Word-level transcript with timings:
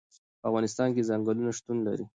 په 0.41 0.45
افغانستان 0.49 0.87
کې 0.95 1.07
چنګلونه 1.09 1.51
شتون 1.57 1.77
لري. 1.87 2.05